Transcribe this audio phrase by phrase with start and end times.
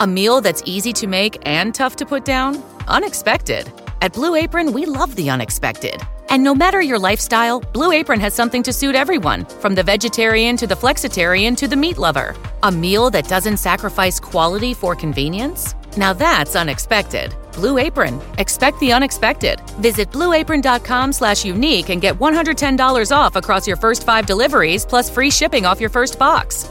[0.00, 2.56] A meal that's easy to make and tough to put down?
[2.88, 3.70] Unexpected.
[4.00, 6.00] At Blue Apron, we love the unexpected.
[6.30, 10.56] And no matter your lifestyle, Blue Apron has something to suit everyone, from the vegetarian
[10.56, 12.34] to the flexitarian to the meat lover.
[12.62, 15.74] A meal that doesn't sacrifice quality for convenience?
[15.98, 17.34] Now that's unexpected.
[17.52, 18.22] Blue Apron.
[18.38, 19.60] Expect the unexpected.
[19.82, 25.30] Visit blueapron.com slash unique and get $110 off across your first five deliveries plus free
[25.30, 26.70] shipping off your first box.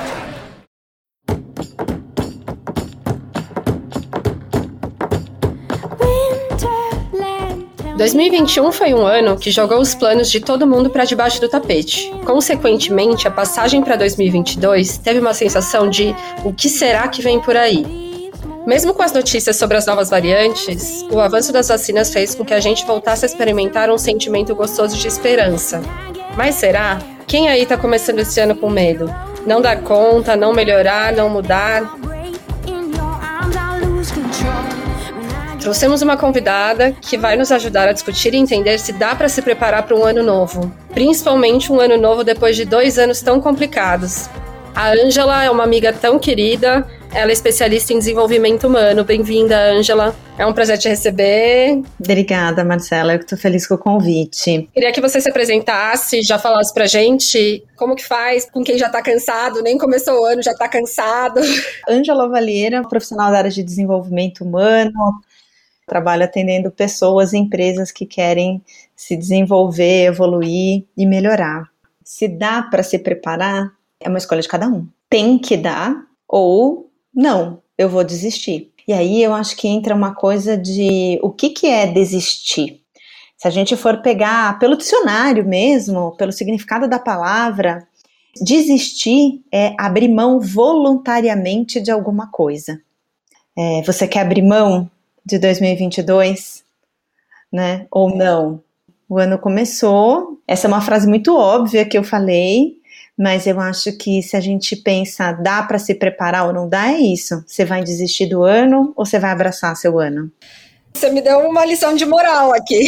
[8.01, 12.11] 2021 foi um ano que jogou os planos de todo mundo para debaixo do tapete.
[12.25, 17.55] Consequentemente, a passagem para 2022 teve uma sensação de o que será que vem por
[17.55, 18.31] aí?
[18.65, 22.55] Mesmo com as notícias sobre as novas variantes, o avanço das vacinas fez com que
[22.55, 25.79] a gente voltasse a experimentar um sentimento gostoso de esperança.
[26.35, 26.99] Mas será?
[27.27, 29.13] Quem aí tá começando esse ano com medo?
[29.45, 31.83] Não dar conta, não melhorar, não mudar?
[35.61, 39.43] Trouxemos uma convidada que vai nos ajudar a discutir e entender se dá para se
[39.43, 44.27] preparar para um ano novo, principalmente um ano novo depois de dois anos tão complicados.
[44.73, 49.03] A Ângela é uma amiga tão querida, ela é especialista em desenvolvimento humano.
[49.03, 50.15] Bem-vinda, Ângela.
[50.35, 51.79] É um prazer te receber.
[51.99, 53.13] Obrigada, Marcela.
[53.13, 54.67] Eu estou feliz com o convite.
[54.73, 58.87] Queria que você se apresentasse, já falasse pra gente como que faz com quem já
[58.87, 61.39] está cansado, nem começou o ano, já está cansado.
[61.87, 65.21] Ângela Valieira, profissional da área de desenvolvimento humano,
[65.91, 68.63] trabalho atendendo pessoas e empresas que querem
[68.95, 71.69] se desenvolver, evoluir e melhorar.
[72.01, 74.87] Se dá para se preparar, é uma escolha de cada um.
[75.09, 75.93] Tem que dar
[76.25, 78.71] ou não, eu vou desistir.
[78.87, 82.79] E aí eu acho que entra uma coisa de o que, que é desistir.
[83.35, 87.85] Se a gente for pegar pelo dicionário mesmo, pelo significado da palavra,
[88.41, 92.79] desistir é abrir mão voluntariamente de alguma coisa.
[93.57, 94.89] É, você quer abrir mão
[95.25, 96.63] de 2022,
[97.51, 97.85] né?
[97.91, 98.63] Ou não.
[99.07, 100.39] O ano começou.
[100.47, 102.77] Essa é uma frase muito óbvia que eu falei,
[103.17, 106.91] mas eu acho que se a gente pensa dá para se preparar ou não dá,
[106.91, 107.43] é isso.
[107.45, 110.31] Você vai desistir do ano ou você vai abraçar seu ano?
[110.93, 112.81] Você me deu uma lição de moral aqui.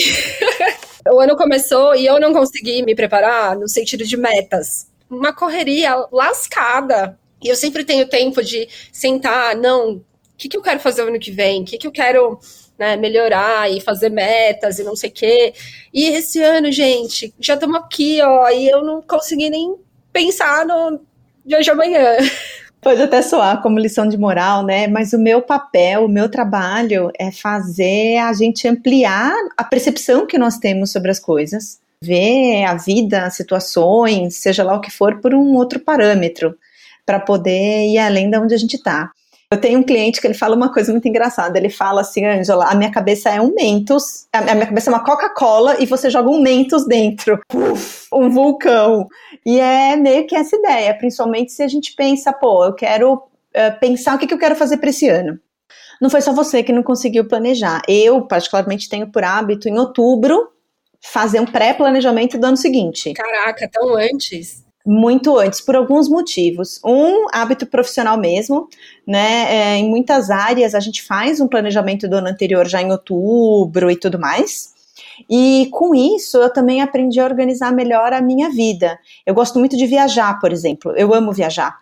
[1.12, 4.88] o ano começou e eu não consegui me preparar no sentido de metas.
[5.10, 7.18] Uma correria lascada.
[7.42, 10.02] E eu sempre tenho tempo de sentar, não,
[10.44, 12.40] que, que eu quero fazer o ano que vem, o que, que eu quero
[12.78, 15.54] né, melhorar e fazer metas e não sei o quê.
[15.94, 19.76] E esse ano, gente, já estamos aqui, ó, e eu não consegui nem
[20.12, 21.00] pensar no
[21.46, 22.18] de hoje amanhã.
[22.82, 24.88] Pode até soar como lição de moral, né?
[24.88, 30.38] Mas o meu papel, o meu trabalho é fazer a gente ampliar a percepção que
[30.38, 35.22] nós temos sobre as coisas, ver a vida, as situações, seja lá o que for,
[35.22, 36.58] por um outro parâmetro,
[37.06, 39.12] para poder ir além de onde a gente está.
[39.54, 41.58] Eu tenho um cliente que ele fala uma coisa muito engraçada.
[41.60, 45.04] Ele fala assim, Angela, a minha cabeça é um Mentos, a minha cabeça é uma
[45.04, 47.40] Coca-Cola e você joga um Mentos dentro.
[47.54, 49.08] Uf, um vulcão.
[49.46, 53.80] E é meio que essa ideia, principalmente se a gente pensa, pô, eu quero uh,
[53.80, 55.40] pensar o que, que eu quero fazer para esse ano.
[56.02, 57.84] Não foi só você que não conseguiu planejar.
[57.88, 60.50] Eu, particularmente, tenho por hábito, em outubro,
[61.00, 63.14] fazer um pré-planejamento do ano seguinte.
[63.14, 66.80] Caraca, tão antes muito antes, por alguns motivos.
[66.84, 68.68] Um, hábito profissional mesmo,
[69.08, 69.46] né?
[69.50, 73.90] É, em muitas áreas a gente faz um planejamento do ano anterior já em outubro
[73.90, 74.74] e tudo mais.
[75.30, 79.00] E com isso eu também aprendi a organizar melhor a minha vida.
[79.26, 80.92] Eu gosto muito de viajar, por exemplo.
[80.96, 81.78] Eu amo viajar.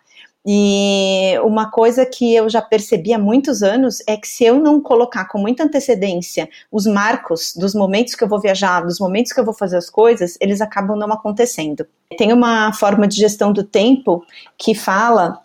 [0.46, 4.82] E uma coisa que eu já percebi há muitos anos é que se eu não
[4.82, 9.40] colocar com muita antecedência os marcos dos momentos que eu vou viajar, dos momentos que
[9.40, 11.86] eu vou fazer as coisas, eles acabam não acontecendo.
[12.18, 14.26] Tem uma forma de gestão do tempo
[14.58, 15.40] que fala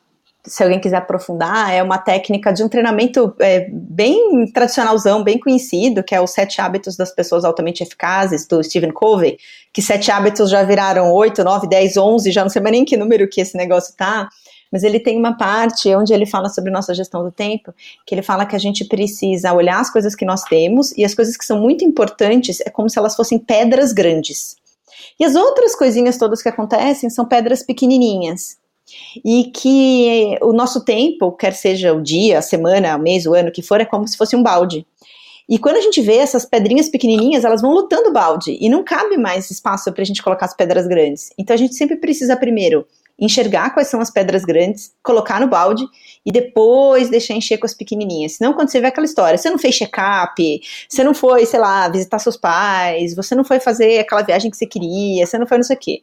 [0.47, 6.05] se alguém quiser aprofundar, é uma técnica de um treinamento é, bem tradicionalzão, bem conhecido,
[6.05, 9.38] que é os Sete Hábitos das Pessoas Altamente Eficazes, do Stephen Covey,
[9.73, 12.97] que sete hábitos já viraram oito, nove, dez, onze, já não sei mais nem que
[12.97, 14.29] número que esse negócio tá,
[14.73, 17.73] mas ele tem uma parte onde ele fala sobre nossa gestão do tempo,
[18.07, 21.15] que ele fala que a gente precisa olhar as coisas que nós temos e as
[21.15, 24.57] coisas que são muito importantes é como se elas fossem pedras grandes.
[25.19, 28.59] E as outras coisinhas todas que acontecem são pedras pequenininhas.
[29.25, 33.51] e que o nosso tempo, quer seja o dia, a semana, o mês, o ano,
[33.51, 34.87] que for, é como se fosse um balde.
[35.49, 38.83] E quando a gente vê essas pedrinhas pequenininhas, elas vão lutando o balde e não
[38.83, 41.33] cabe mais espaço para a gente colocar as pedras grandes.
[41.39, 42.87] Então a gente sempre precisa primeiro
[43.19, 45.85] enxergar quais são as pedras grandes, colocar no balde
[46.25, 48.33] e depois deixar encher com as pequenininhas.
[48.33, 51.89] Senão, quando você vê aquela história, você não fez check-up, você não foi, sei lá,
[51.89, 55.59] visitar seus pais, você não foi fazer aquela viagem que você queria, você não foi
[55.59, 56.03] não sei o quê.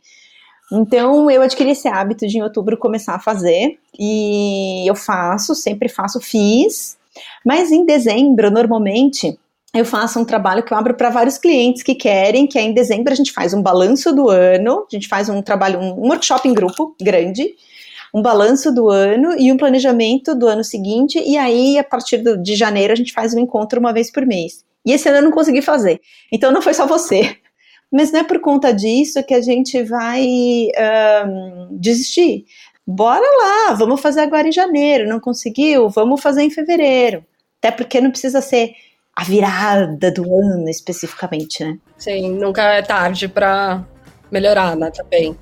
[0.72, 5.88] Então, eu adquiri esse hábito de em outubro começar a fazer e eu faço, sempre
[5.88, 6.98] faço, fiz.
[7.46, 9.38] Mas em dezembro, normalmente,
[9.74, 12.74] eu faço um trabalho que eu abro para vários clientes que querem, que é em
[12.74, 16.48] dezembro a gente faz um balanço do ano, a gente faz um trabalho, um workshop
[16.48, 17.56] em grupo grande,
[18.14, 22.38] um balanço do ano e um planejamento do ano seguinte, e aí a partir do,
[22.38, 24.64] de janeiro a gente faz um encontro uma vez por mês.
[24.86, 26.00] E esse ano eu não consegui fazer.
[26.32, 27.38] Então não foi só você.
[27.92, 30.26] Mas não é por conta disso que a gente vai
[31.26, 32.46] um, desistir.
[32.86, 35.08] Bora lá, vamos fazer agora em janeiro.
[35.08, 35.90] Não conseguiu?
[35.90, 37.24] Vamos fazer em fevereiro.
[37.60, 38.74] Até porque não precisa ser
[39.16, 41.78] a virada do ano especificamente, né?
[41.98, 43.86] Sim, nunca é tarde para
[44.32, 44.92] melhorar, né?
[44.92, 45.38] Também.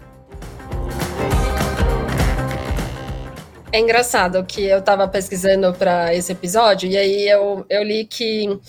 [3.71, 8.59] É engraçado que eu estava pesquisando para esse episódio e aí eu, eu li que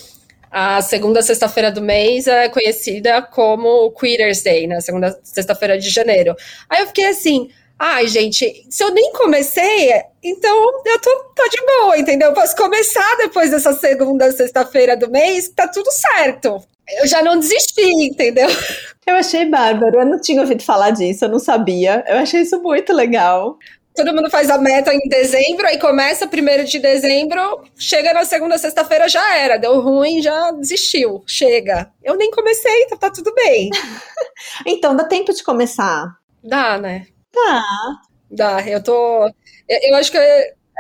[0.48, 4.80] a segunda sexta-feira do mês é conhecida como Queer's Day, né?
[4.80, 6.36] Segunda sexta-feira de janeiro.
[6.70, 9.90] Aí eu fiquei assim, ai, gente, se eu nem comecei,
[10.22, 11.21] então eu tô, tô
[11.52, 12.28] de boa, entendeu?
[12.28, 16.62] Eu posso começar depois dessa segunda sexta-feira do mês, tá tudo certo.
[16.98, 18.48] Eu já não desisti, entendeu?
[19.06, 22.04] Eu achei bárbaro, eu não tinha ouvido falar disso, eu não sabia.
[22.06, 23.58] Eu achei isso muito legal
[23.94, 28.58] todo mundo faz a meta em dezembro, aí começa primeiro de dezembro, chega na segunda,
[28.58, 31.90] sexta-feira, já era, deu ruim, já desistiu, chega.
[32.02, 33.70] Eu nem comecei, então tá tudo bem.
[34.66, 36.16] então, dá tempo de começar?
[36.42, 37.06] Dá, né?
[37.32, 37.62] Dá.
[38.30, 39.26] Dá, eu tô.
[39.68, 40.18] Eu, eu acho que.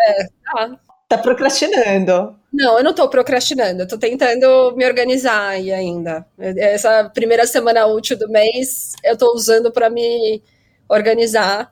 [0.02, 0.78] É, dá.
[1.08, 2.36] Tá procrastinando.
[2.52, 6.26] Não, eu não tô procrastinando, eu tô tentando me organizar aí ainda.
[6.38, 10.42] Essa primeira semana útil do mês eu tô usando para me
[10.88, 11.70] organizar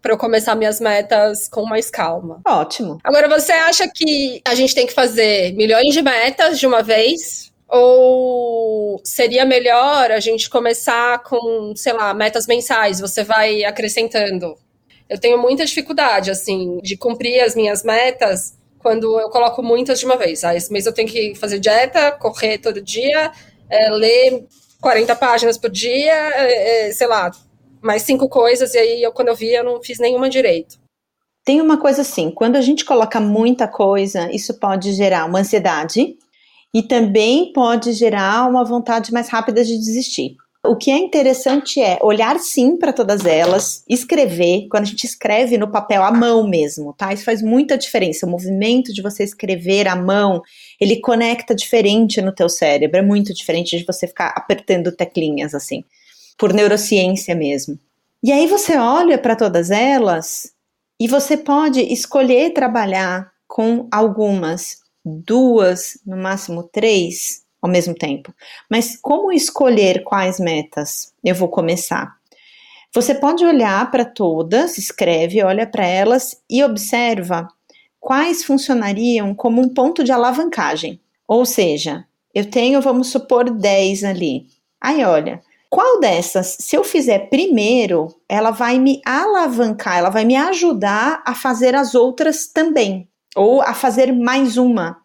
[0.00, 2.40] para eu começar minhas metas com mais calma.
[2.46, 2.98] Ótimo.
[3.04, 7.52] Agora, você acha que a gente tem que fazer milhões de metas de uma vez?
[7.68, 12.98] Ou seria melhor a gente começar com, sei lá, metas mensais?
[12.98, 14.56] Você vai acrescentando.
[15.10, 20.06] Eu tenho muita dificuldade, assim, de cumprir as minhas metas quando eu coloco muitas de
[20.06, 20.44] uma vez.
[20.44, 23.32] Ah, esse mês eu tenho que fazer dieta, correr todo dia,
[23.68, 24.46] é, ler
[24.80, 27.32] 40 páginas por dia, é, é, sei lá,
[27.82, 30.78] mais cinco coisas, e aí eu, quando eu vi, eu não fiz nenhuma direito.
[31.44, 36.16] Tem uma coisa assim, quando a gente coloca muita coisa, isso pode gerar uma ansiedade
[36.72, 40.36] e também pode gerar uma vontade mais rápida de desistir.
[40.70, 45.58] O que é interessante é olhar sim para todas elas, escrever, quando a gente escreve
[45.58, 47.12] no papel à mão mesmo, tá?
[47.12, 48.24] Isso faz muita diferença.
[48.24, 50.40] O movimento de você escrever à mão,
[50.80, 55.82] ele conecta diferente no teu cérebro, é muito diferente de você ficar apertando teclinhas assim
[56.38, 57.76] por neurociência mesmo.
[58.22, 60.52] E aí você olha para todas elas
[61.00, 68.32] e você pode escolher trabalhar com algumas, duas, no máximo três ao mesmo tempo.
[68.68, 72.14] Mas como escolher quais metas eu vou começar?
[72.92, 77.48] Você pode olhar para todas, escreve, olha para elas e observa
[78.00, 81.00] quais funcionariam como um ponto de alavancagem.
[81.28, 84.46] Ou seja, eu tenho, vamos supor, 10 ali.
[84.80, 90.34] Aí olha, qual dessas, se eu fizer primeiro, ela vai me alavancar, ela vai me
[90.34, 95.00] ajudar a fazer as outras também, ou a fazer mais uma.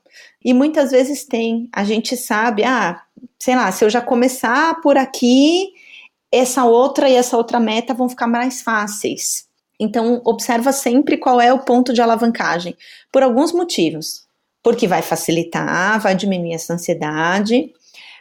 [0.46, 3.02] E muitas vezes tem, a gente sabe, ah,
[3.40, 5.70] sei lá, se eu já começar por aqui,
[6.32, 9.48] essa outra e essa outra meta vão ficar mais fáceis.
[9.80, 12.78] Então, observa sempre qual é o ponto de alavancagem,
[13.12, 14.24] por alguns motivos.
[14.62, 17.74] Porque vai facilitar, vai diminuir essa ansiedade,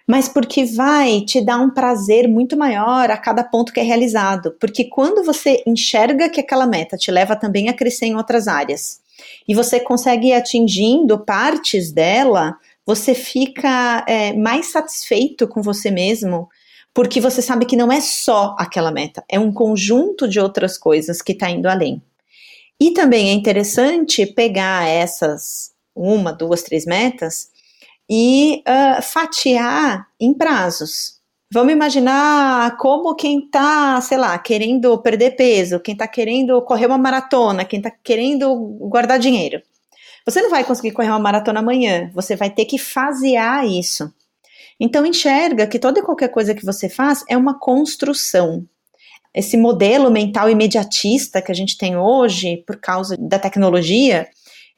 [0.06, 4.56] mas porque vai te dar um prazer muito maior a cada ponto que é realizado.
[4.58, 9.03] Porque quando você enxerga que aquela meta te leva também a crescer em outras áreas
[9.47, 12.56] e você consegue ir atingindo partes dela,
[12.87, 16.49] você fica é, mais satisfeito com você mesmo.
[16.92, 21.21] Porque você sabe que não é só aquela meta, é um conjunto de outras coisas
[21.21, 22.00] que está indo além.
[22.80, 27.49] E também é interessante pegar essas uma, duas, três metas
[28.09, 31.13] e uh, fatiar em prazos.
[31.52, 36.98] Vamos imaginar como quem está, sei lá, querendo perder peso, quem está querendo correr uma
[36.98, 38.54] maratona, quem está querendo
[38.88, 39.62] guardar dinheiro.
[40.26, 44.12] Você não vai conseguir correr uma maratona amanhã, você vai ter que fasear isso.
[44.80, 48.66] Então enxerga que toda e qualquer coisa que você faz é uma construção.
[49.34, 54.28] esse modelo mental imediatista que a gente tem hoje, por causa da tecnologia,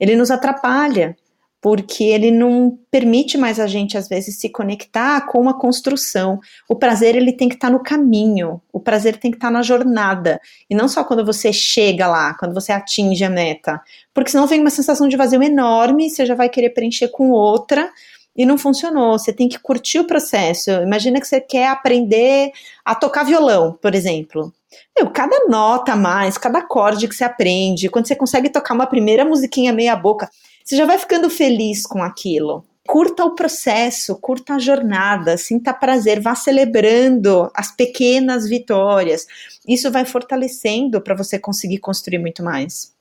[0.01, 1.15] ele nos atrapalha,
[1.61, 6.39] porque ele não permite mais a gente, às vezes, se conectar com uma construção.
[6.69, 9.53] O prazer, ele tem que estar tá no caminho, o prazer tem que estar tá
[9.53, 13.81] na jornada, e não só quando você chega lá, quando você atinge a meta,
[14.15, 17.91] porque senão vem uma sensação de vazio enorme, você já vai querer preencher com outra,
[18.37, 19.19] e não funcionou.
[19.19, 20.71] Você tem que curtir o processo.
[20.71, 22.51] Imagina que você quer aprender
[22.85, 24.53] a tocar violão, por exemplo.
[24.97, 28.87] Meu, cada nota a mais, cada acorde que você aprende, quando você consegue tocar uma
[28.87, 30.29] primeira musiquinha meia boca,
[30.67, 32.67] você já vai ficando feliz com aquilo.
[32.89, 39.29] Curta o processo, curta a jornada, sinta prazer, vá celebrando as pequenas vitórias.
[39.69, 42.96] Isso vai fortalecendo para você conseguir construir muito mais.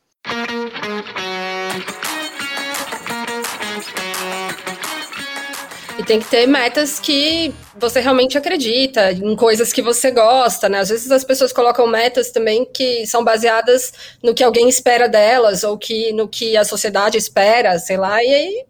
[6.05, 10.79] Tem que ter metas que você realmente acredita, em coisas que você gosta, né?
[10.79, 13.91] Às vezes as pessoas colocam metas também que são baseadas
[14.23, 18.33] no que alguém espera delas, ou que no que a sociedade espera, sei lá, e
[18.33, 18.65] aí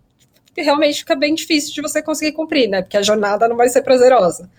[0.57, 2.81] realmente fica bem difícil de você conseguir cumprir, né?
[2.81, 4.49] Porque a jornada não vai ser prazerosa.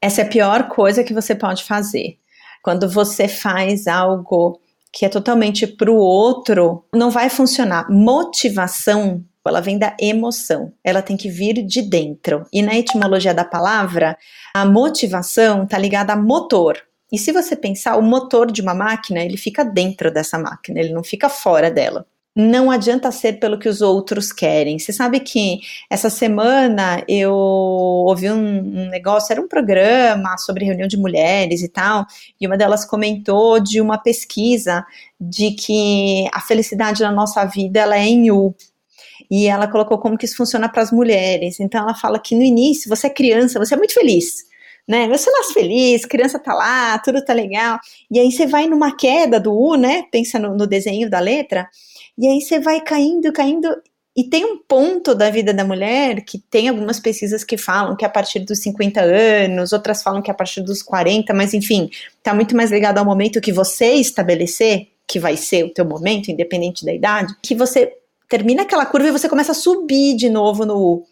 [0.00, 2.16] Essa é a pior coisa que você pode fazer.
[2.62, 4.58] Quando você faz algo
[4.92, 7.90] que é totalmente para o outro, não vai funcionar.
[7.90, 12.46] Motivação ela vem da emoção, ela tem que vir de dentro.
[12.52, 14.16] E na etimologia da palavra,
[14.54, 16.78] a motivação está ligada a motor.
[17.10, 20.94] E se você pensar, o motor de uma máquina, ele fica dentro dessa máquina, ele
[20.94, 22.06] não fica fora dela.
[22.34, 24.78] Não adianta ser pelo que os outros querem.
[24.78, 30.88] Você sabe que essa semana eu ouvi um, um negócio, era um programa sobre reunião
[30.88, 32.06] de mulheres e tal,
[32.40, 34.82] e uma delas comentou de uma pesquisa
[35.20, 38.54] de que a felicidade na nossa vida ela é em U,
[39.30, 41.60] e ela colocou como que isso funciona para as mulheres.
[41.60, 44.44] Então ela fala que no início você é criança, você é muito feliz.
[44.86, 45.08] Né?
[45.08, 47.78] Você nasce feliz, criança tá lá, tudo tá legal.
[48.10, 50.04] E aí você vai numa queda do U, né?
[50.10, 51.68] Pensa no, no desenho da letra.
[52.18, 53.68] E aí você vai caindo, caindo.
[54.14, 58.04] E tem um ponto da vida da mulher que tem algumas pesquisas que falam que
[58.04, 61.88] a partir dos 50 anos, outras falam que a partir dos 40, mas enfim,
[62.22, 66.30] tá muito mais ligado ao momento que você estabelecer, que vai ser o teu momento,
[66.30, 67.94] independente da idade, que você
[68.32, 71.04] termina aquela curva e você começa a subir de novo no U.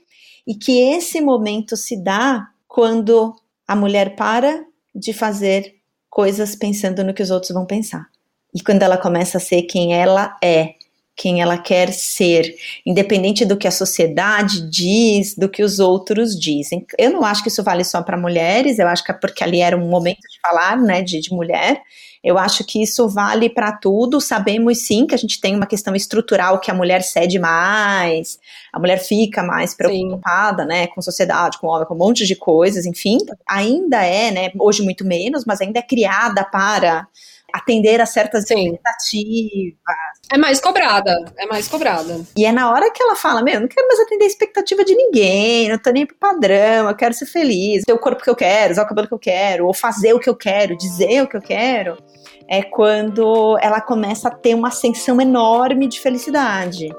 [0.46, 3.36] E que esse momento se dá quando
[3.68, 5.74] a mulher para de fazer
[6.08, 8.06] coisas pensando no que os outros vão pensar.
[8.54, 10.76] E quando ela começa a ser quem ela é,
[11.20, 16.86] quem ela quer ser, independente do que a sociedade diz, do que os outros dizem.
[16.98, 19.60] Eu não acho que isso vale só para mulheres, eu acho que é porque ali
[19.60, 21.82] era um momento de falar, né, de, de mulher,
[22.24, 24.18] eu acho que isso vale para tudo.
[24.18, 28.38] Sabemos sim que a gente tem uma questão estrutural que a mulher cede mais,
[28.72, 30.68] a mulher fica mais preocupada, sim.
[30.70, 33.18] né, com sociedade, com homem, com um monte de coisas, enfim.
[33.46, 37.06] Ainda é, né, hoje muito menos, mas ainda é criada para
[37.52, 38.74] atender a certas Sim.
[38.74, 40.19] expectativas.
[40.32, 42.20] É mais cobrada, é mais cobrada.
[42.37, 44.94] E é na hora que ela fala, meu, não quero mais atender a expectativa de
[44.94, 48.37] ninguém, não tô nem pro padrão, eu quero ser feliz, ter o corpo que eu
[48.37, 51.26] quero, usar o cabelo que eu quero, ou fazer o que eu quero, dizer o
[51.26, 51.99] que eu quero,
[52.46, 56.90] é quando ela começa a ter uma ascensão enorme de felicidade.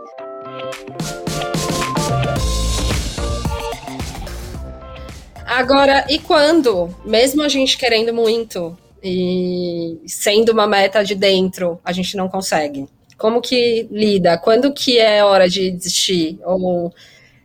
[5.45, 11.93] Agora, e quando, mesmo a gente querendo muito, e sendo uma meta de dentro, a
[11.93, 12.89] gente não consegue.
[13.21, 14.35] Como que lida?
[14.39, 16.39] Quando que é hora de desistir?
[16.43, 16.91] Ou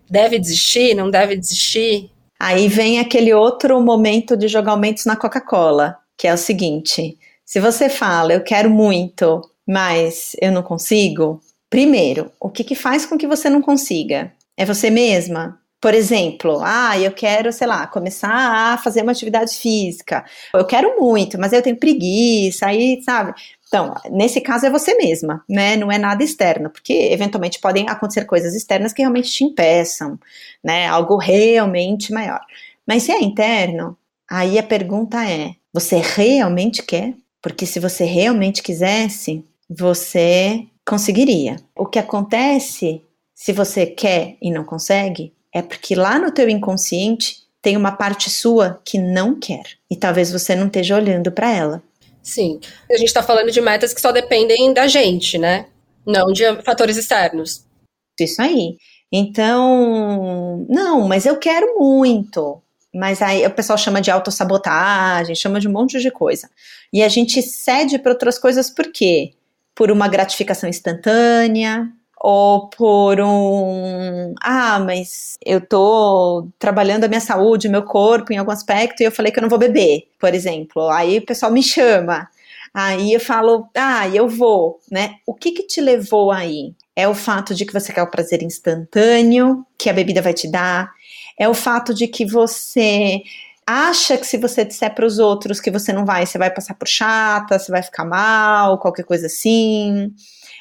[0.09, 0.95] deve desistir?
[0.95, 2.11] Não deve desistir?
[2.41, 7.61] Aí vem aquele outro momento de jogar aumentos na Coca-Cola, que é o seguinte: se
[7.61, 13.19] você fala, eu quero muito, mas eu não consigo, primeiro, o que, que faz com
[13.19, 14.33] que você não consiga?
[14.57, 15.61] É você mesma?
[15.79, 20.25] Por exemplo, ah, eu quero, sei lá, começar a fazer uma atividade física.
[20.55, 23.35] Eu quero muito, mas eu tenho preguiça, aí, sabe?
[23.69, 25.77] Então, nesse caso é você mesma, né?
[25.77, 30.19] Não é nada externo, porque eventualmente podem acontecer coisas externas que realmente te impeçam,
[30.63, 30.87] né?
[30.87, 32.41] Algo realmente maior.
[32.87, 33.97] Mas se é interno,
[34.31, 37.15] aí a pergunta é: você realmente quer?
[37.43, 41.57] Porque se você realmente quisesse, você conseguiria.
[41.77, 43.03] O que acontece
[43.35, 48.31] se você quer e não consegue é porque lá no teu inconsciente tem uma parte
[48.31, 51.83] sua que não quer e talvez você não esteja olhando para ela.
[52.27, 52.59] Sim,
[52.91, 55.67] a gente está falando de metas que só dependem da gente, né?
[56.05, 57.65] Não de fatores externos.
[58.19, 58.77] Isso aí.
[59.13, 62.61] Então, não, mas eu quero muito.
[62.93, 66.51] Mas aí o pessoal chama de autossabotagem, chama de um monte de coisa.
[66.93, 69.35] E a gente cede para outras coisas por quê?
[69.73, 71.89] Por uma gratificação instantânea,
[72.29, 74.35] ou por um.
[74.43, 79.05] Ah, mas eu tô trabalhando a minha saúde, o meu corpo em algum aspecto e
[79.05, 80.89] eu falei que eu não vou beber, por exemplo.
[80.89, 82.29] Aí o pessoal me chama.
[82.75, 85.15] Aí eu falo, ah, eu vou, né?
[85.25, 86.75] O que que te levou aí?
[86.97, 90.51] É o fato de que você quer o prazer instantâneo que a bebida vai te
[90.51, 90.91] dar?
[91.39, 93.23] É o fato de que você
[93.65, 96.75] acha que se você disser para os outros que você não vai, você vai passar
[96.75, 100.13] por chata, você vai ficar mal, qualquer coisa assim?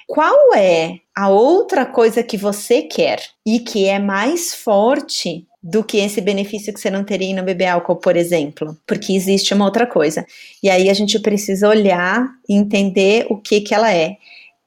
[0.07, 5.97] Qual é a outra coisa que você quer e que é mais forte do que
[5.97, 8.77] esse benefício que você não teria em não beber álcool, por exemplo?
[8.85, 10.25] Porque existe uma outra coisa.
[10.61, 14.17] E aí a gente precisa olhar e entender o que que ela é.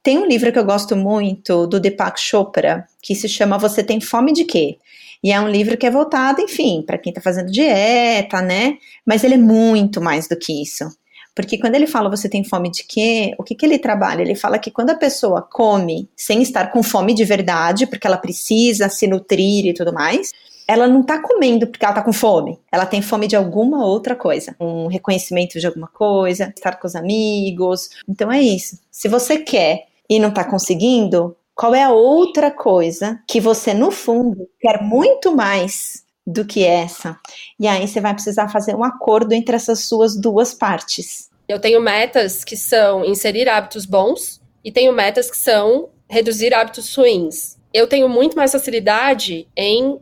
[0.03, 4.01] Tem um livro que eu gosto muito do Deepak Chopra que se chama Você tem
[4.01, 4.79] fome de quê?
[5.23, 8.79] E é um livro que é voltado, enfim, para quem está fazendo dieta, né?
[9.05, 10.85] Mas ele é muito mais do que isso.
[11.39, 13.33] Porque quando ele fala você tem fome de quê?
[13.39, 14.23] O que, que ele trabalha?
[14.23, 18.17] Ele fala que quando a pessoa come sem estar com fome de verdade, porque ela
[18.17, 20.33] precisa se nutrir e tudo mais,
[20.67, 22.59] ela não tá comendo porque ela tá com fome.
[22.73, 24.57] Ela tem fome de alguma outra coisa.
[24.59, 27.89] Um reconhecimento de alguma coisa, estar com os amigos.
[28.09, 28.77] Então é isso.
[28.91, 33.93] Se você quer e não tá conseguindo, qual é a outra coisa que você, no
[33.93, 37.17] fundo, quer muito mais do que essa?
[37.61, 41.28] E aí você vai precisar fazer um acordo entre essas suas duas partes.
[41.49, 46.95] Eu tenho metas que são inserir hábitos bons e tenho metas que são reduzir hábitos
[46.95, 47.57] ruins.
[47.73, 49.99] Eu tenho muito mais facilidade em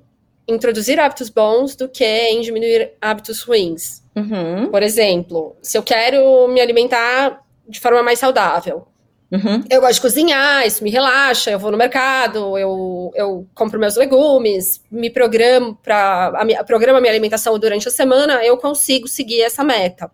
[0.48, 4.02] introduzir hábitos bons do que em diminuir hábitos ruins.
[4.14, 4.70] Uhum.
[4.70, 8.86] Por exemplo, se eu quero me alimentar de forma mais saudável,
[9.30, 9.64] Uhum.
[9.68, 11.50] Eu gosto de cozinhar, isso me relaxa.
[11.50, 17.58] Eu vou no mercado, eu, eu compro meus legumes, me programo para programa minha alimentação
[17.58, 18.44] durante a semana.
[18.44, 20.10] Eu consigo seguir essa meta.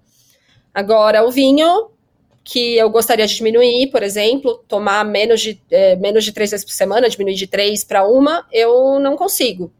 [0.74, 1.90] Agora, o vinho,
[2.44, 6.64] que eu gostaria de diminuir, por exemplo, tomar menos de, é, menos de três vezes
[6.64, 9.72] por semana, diminuir de três para uma, eu não consigo.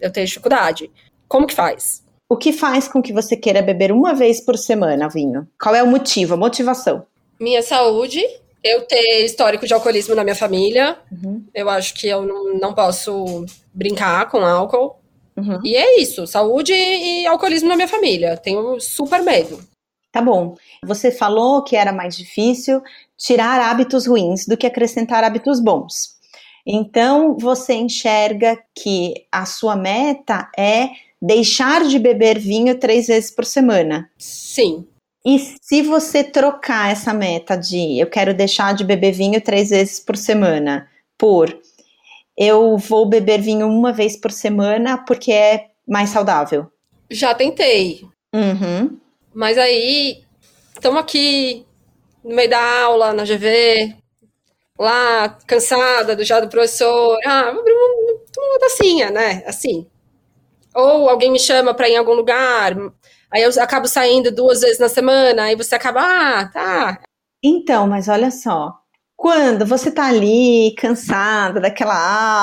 [0.00, 0.90] Eu tenho dificuldade.
[1.28, 2.02] Como que faz?
[2.28, 5.48] O que faz com que você queira beber uma vez por semana vinho?
[5.60, 7.04] Qual é o motivo, a motivação?
[7.38, 8.22] Minha saúde,
[8.62, 10.96] eu ter histórico de alcoolismo na minha família.
[11.10, 11.42] Uhum.
[11.54, 14.96] Eu acho que eu não, não posso brincar com álcool.
[15.36, 15.58] Uhum.
[15.64, 18.36] E é isso, saúde e alcoolismo na minha família.
[18.36, 19.58] Tenho super medo.
[20.12, 20.56] Tá bom.
[20.84, 22.82] Você falou que era mais difícil
[23.16, 26.18] tirar hábitos ruins do que acrescentar hábitos bons.
[26.66, 33.44] Então, você enxerga que a sua meta é deixar de beber vinho três vezes por
[33.44, 34.10] semana.
[34.18, 34.86] Sim.
[35.24, 40.00] E se você trocar essa meta de eu quero deixar de beber vinho três vezes
[40.00, 41.54] por semana por
[42.36, 46.72] eu vou beber vinho uma vez por semana porque é mais saudável?
[47.10, 48.08] Já tentei.
[48.34, 48.98] Uhum.
[49.32, 50.24] Mas aí,
[50.74, 51.64] estamos aqui
[52.24, 53.96] no meio da aula, na GV,
[54.78, 57.18] lá, cansada do já do professor.
[57.24, 59.44] Ah, vou abrir uma, uma tacinha, né?
[59.46, 59.86] Assim.
[60.74, 62.76] Ou alguém me chama para ir em algum lugar,
[63.30, 67.00] aí eu acabo saindo duas vezes na semana, aí você acaba, ah, tá.
[67.42, 68.80] Então, mas olha só,
[69.16, 71.94] quando você tá ali cansada daquela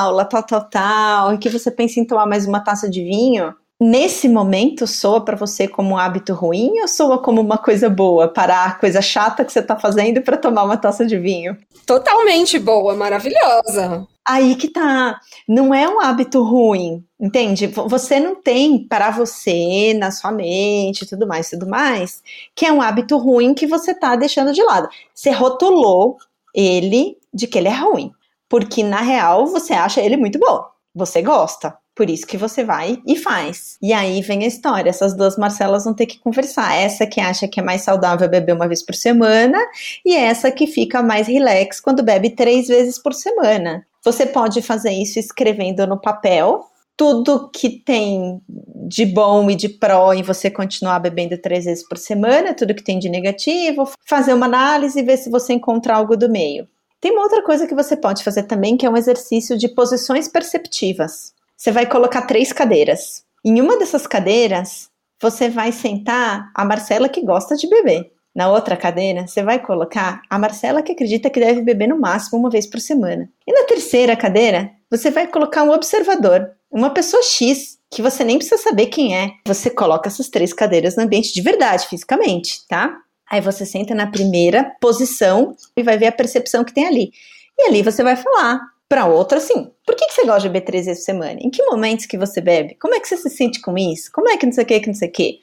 [0.01, 3.55] aula, tal, tal, tal, e que você pensa em tomar mais uma taça de vinho,
[3.79, 8.27] nesse momento soa para você como um hábito ruim ou soa como uma coisa boa,
[8.27, 11.57] parar a coisa chata que você está fazendo para tomar uma taça de vinho?
[11.85, 14.07] Totalmente boa, maravilhosa.
[14.27, 17.67] Aí que tá, não é um hábito ruim, entende?
[17.67, 22.21] Você não tem para você, na sua mente, tudo mais, tudo mais,
[22.53, 24.89] que é um hábito ruim que você tá deixando de lado.
[25.13, 26.17] Você rotulou
[26.53, 28.11] ele de que ele é ruim,
[28.49, 30.61] porque na real você acha ele muito bom,
[30.93, 31.77] você gosta.
[31.97, 33.75] Por isso que você vai e faz.
[33.81, 34.91] E aí vem a história.
[34.91, 36.75] Essas duas Marcelas vão ter que conversar.
[36.75, 39.57] Essa que acha que é mais saudável beber uma vez por semana
[40.05, 43.83] e essa que fica mais relax quando bebe três vezes por semana.
[44.05, 48.39] Você pode fazer isso escrevendo no papel tudo que tem
[48.87, 52.83] de bom e de pró em você continuar bebendo três vezes por semana, tudo que
[52.83, 56.67] tem de negativo, fazer uma análise e ver se você encontra algo do meio.
[57.01, 60.27] Tem uma outra coisa que você pode fazer também, que é um exercício de posições
[60.27, 63.23] perceptivas você vai colocar três cadeiras.
[63.43, 64.89] Em uma dessas cadeiras,
[65.19, 68.11] você vai sentar a Marcela que gosta de beber.
[68.35, 72.37] Na outra cadeira, você vai colocar a Marcela que acredita que deve beber no máximo
[72.37, 73.27] uma vez por semana.
[73.47, 78.37] E na terceira cadeira, você vai colocar um observador, uma pessoa X, que você nem
[78.37, 79.31] precisa saber quem é.
[79.47, 82.95] Você coloca essas três cadeiras no ambiente de verdade, fisicamente, tá?
[83.31, 87.11] Aí você senta na primeira posição e vai ver a percepção que tem ali.
[87.57, 90.65] E ali você vai falar para outra, assim, por que, que você gosta de beber
[90.65, 91.39] três vezes por semana?
[91.41, 92.75] Em que momentos que você bebe?
[92.79, 94.11] Como é que você se sente com isso?
[94.11, 95.39] Como é que não sei o que, que não sei o que?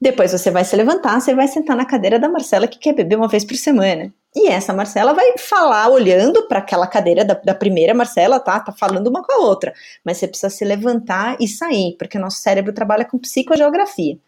[0.00, 3.16] Depois você vai se levantar, você vai sentar na cadeira da Marcela que quer beber
[3.16, 4.12] uma vez por semana.
[4.36, 8.60] E essa Marcela vai falar olhando para aquela cadeira da, da, primeira Marcela, tá?
[8.60, 9.72] Tá falando uma com a outra.
[10.04, 14.18] Mas você precisa se levantar e sair, porque o nosso cérebro trabalha com psicogeografia.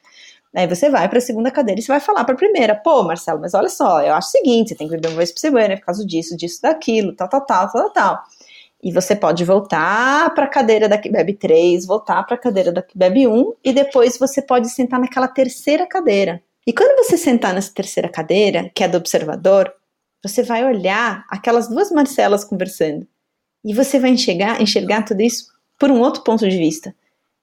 [0.55, 3.03] Aí você vai para a segunda cadeira e você vai falar para a primeira: pô,
[3.05, 5.39] Marcelo, mas olha só, eu acho o seguinte: você tem que beber uma vez por
[5.39, 8.23] semana por causa disso, disso, daquilo, tal, tal, tal, tal, tal.
[8.83, 12.73] E você pode voltar para a cadeira da que bebe 3, voltar para a cadeira
[12.73, 16.43] da que bebe 1, e depois você pode sentar naquela terceira cadeira.
[16.67, 19.73] E quando você sentar nessa terceira cadeira, que é do observador,
[20.23, 23.07] você vai olhar aquelas duas Marcelas conversando.
[23.65, 25.47] E você vai enxergar, enxergar tudo isso
[25.79, 26.95] por um outro ponto de vista.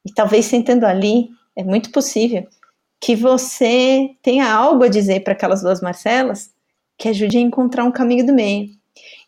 [0.05, 2.47] E talvez sentando ali, é muito possível
[2.99, 6.49] que você tenha algo a dizer para aquelas duas Marcelas
[6.97, 8.69] que ajude a encontrar um caminho do meio.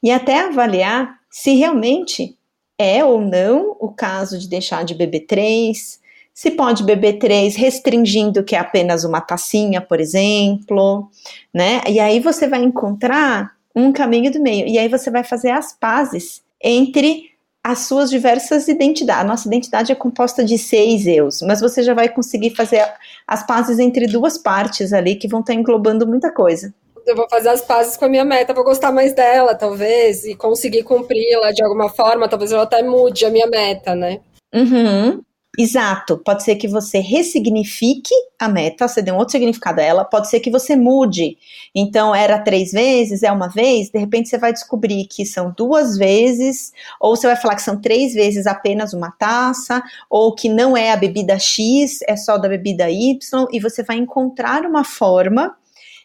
[0.01, 2.35] E até avaliar se realmente
[2.77, 5.99] é ou não o caso de deixar de beber três,
[6.33, 11.09] se pode beber três restringindo que é apenas uma tacinha, por exemplo,
[11.53, 11.81] né?
[11.87, 14.67] E aí você vai encontrar um caminho do meio.
[14.67, 17.29] E aí você vai fazer as pazes entre
[17.63, 19.23] as suas diversas identidades.
[19.23, 22.85] A nossa identidade é composta de seis eus, mas você já vai conseguir fazer
[23.27, 26.73] as pazes entre duas partes ali que vão estar englobando muita coisa
[27.09, 30.35] eu vou fazer as pazes com a minha meta, vou gostar mais dela, talvez, e
[30.35, 34.19] conseguir cumpri-la de alguma forma, talvez eu até mude a minha meta, né?
[34.53, 35.21] Uhum.
[35.57, 36.17] Exato.
[36.17, 40.29] Pode ser que você ressignifique a meta, você dê um outro significado a ela, pode
[40.29, 41.37] ser que você mude.
[41.75, 45.97] Então, era três vezes, é uma vez, de repente você vai descobrir que são duas
[45.97, 50.77] vezes, ou você vai falar que são três vezes apenas uma taça, ou que não
[50.77, 55.53] é a bebida X, é só da bebida Y, e você vai encontrar uma forma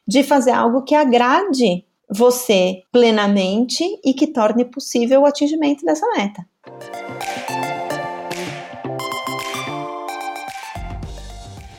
[0.07, 6.45] de fazer algo que agrade você plenamente e que torne possível o atingimento dessa meta.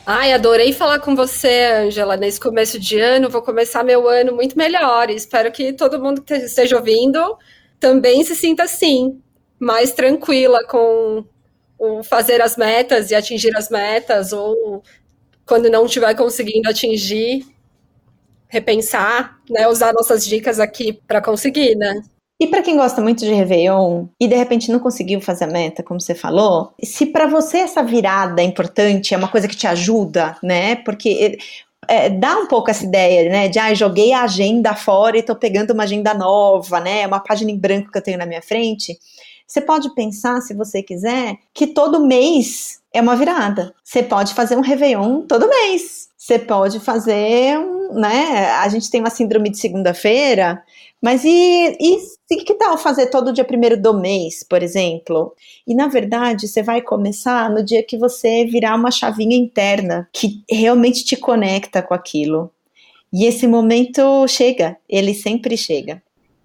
[0.08, 3.28] Ai, adorei falar com você, Angela, nesse começo de ano.
[3.28, 5.10] Vou começar meu ano muito melhor.
[5.10, 7.36] Espero que todo mundo que esteja ouvindo
[7.80, 9.20] também se sinta assim,
[9.58, 11.24] mais tranquila com
[11.78, 14.82] o fazer as metas e atingir as metas, ou
[15.46, 17.44] quando não estiver conseguindo atingir,
[18.48, 22.02] repensar, né, usar nossas dicas aqui para conseguir, né?
[22.38, 25.82] E para quem gosta muito de Réveillon e de repente não conseguiu fazer a meta,
[25.82, 29.66] como você falou, se para você essa virada é importante, é uma coisa que te
[29.66, 30.76] ajuda, né?
[30.76, 31.38] Porque
[31.88, 33.48] é, dá um pouco essa ideia, né?
[33.48, 37.06] De ah, joguei a agenda fora e tô pegando uma agenda nova, né?
[37.06, 38.98] Uma página em branco que eu tenho na minha frente.
[39.46, 43.72] Você pode pensar, se você quiser, que todo mês é uma virada.
[43.82, 46.08] Você pode fazer um Réveillon todo mês.
[46.16, 47.56] Você pode fazer,
[47.92, 48.50] né?
[48.56, 50.60] A gente tem uma síndrome de segunda-feira,
[51.02, 51.98] mas e, e,
[52.30, 55.34] e que tal fazer todo dia primeiro do mês, por exemplo?
[55.66, 60.42] E na verdade, você vai começar no dia que você virar uma chavinha interna que
[60.50, 62.50] realmente te conecta com aquilo.
[63.12, 66.02] E esse momento chega, ele sempre chega.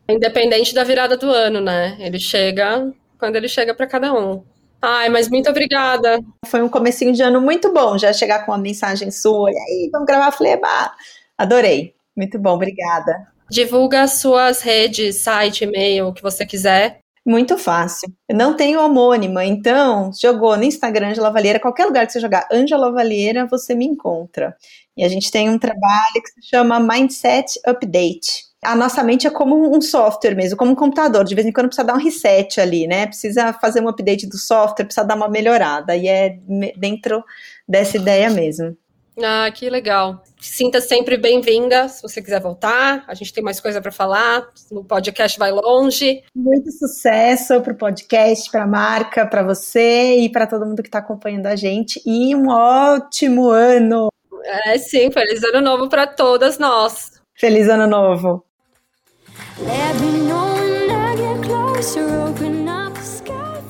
[0.09, 1.97] Independente da virada do ano, né?
[1.99, 4.43] Ele chega quando ele chega para cada um.
[4.81, 6.19] Ai, mas muito obrigada.
[6.45, 9.89] Foi um comecinho de ano muito bom, já chegar com uma mensagem sua, e aí,
[9.91, 10.91] vamos gravar Fleba.
[11.37, 11.93] Adorei.
[12.15, 13.27] Muito bom, obrigada.
[13.51, 16.99] Divulga suas redes, site, e-mail, o que você quiser.
[17.25, 18.09] Muito fácil.
[18.29, 22.47] Eu não tenho homônima, então jogou no Instagram Angela Valheira, qualquer lugar que você jogar
[22.51, 24.55] Angela Valheira, você me encontra.
[24.95, 29.31] E a gente tem um trabalho que se chama Mindset Update a nossa mente é
[29.31, 31.23] como um software mesmo, como um computador.
[31.23, 33.07] De vez em quando precisa dar um reset ali, né?
[33.07, 35.95] Precisa fazer um update do software, precisa dar uma melhorada.
[35.95, 36.37] E é
[36.77, 37.23] dentro
[37.67, 38.77] dessa ideia mesmo.
[39.23, 40.23] Ah, que legal.
[40.39, 43.03] Sinta sempre bem-vinda, se você quiser voltar.
[43.07, 44.47] A gente tem mais coisa para falar.
[44.71, 46.23] O podcast vai longe.
[46.35, 50.87] Muito sucesso para o podcast, para a marca, para você e para todo mundo que
[50.87, 52.01] está acompanhando a gente.
[52.05, 54.09] E um ótimo ano!
[54.43, 57.11] É, sim, feliz ano novo para todas nós.
[57.35, 58.43] Feliz ano novo!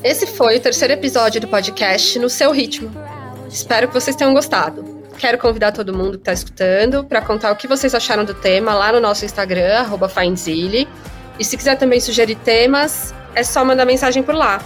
[0.04, 2.90] Esse foi o terceiro episódio do podcast No Seu Ritmo.
[3.50, 5.01] Espero que vocês tenham gostado.
[5.22, 8.74] Quero convidar todo mundo que está escutando para contar o que vocês acharam do tema
[8.74, 10.88] lá no nosso Instagram, Findzille.
[11.38, 14.60] E se quiser também sugerir temas, é só mandar mensagem por lá.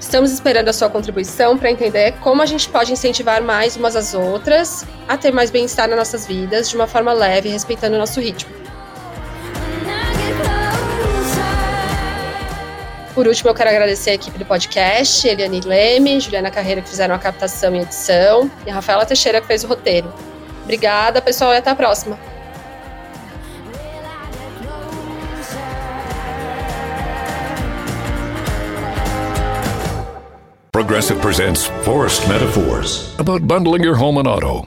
[0.00, 4.14] Estamos esperando a sua contribuição para entender como a gente pode incentivar mais umas às
[4.14, 8.22] outras a ter mais bem-estar nas nossas vidas de uma forma leve, respeitando o nosso
[8.22, 8.50] ritmo.
[13.14, 17.14] Por último, eu quero agradecer a equipe do podcast, Eliane Leme, Juliana Carreira, que fizeram
[17.14, 20.12] a captação e edição, e a Rafaela Teixeira, que fez o roteiro.
[20.62, 22.18] Obrigada, pessoal, e até a próxima.
[30.72, 34.66] Progressive presents Forest Metaphors about bundling your home and auto.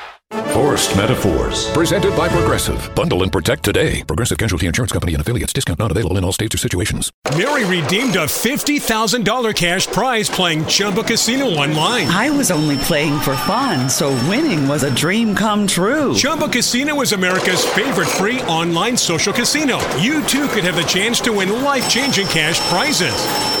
[0.31, 1.69] Forced Metaphors.
[1.71, 2.95] Presented by Progressive.
[2.95, 4.01] Bundle and protect today.
[4.03, 5.51] Progressive Casualty Insurance Company and affiliates.
[5.51, 7.11] Discount not available in all states or situations.
[7.37, 12.07] Mary redeemed a $50,000 cash prize playing Chumba Casino online.
[12.07, 16.15] I was only playing for fun, so winning was a dream come true.
[16.15, 19.79] Chumba Casino is America's favorite free online social casino.
[19.97, 23.60] You too could have the chance to win life changing cash prizes.